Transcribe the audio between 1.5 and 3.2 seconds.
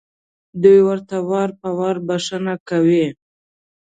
په وار بښنه کوي.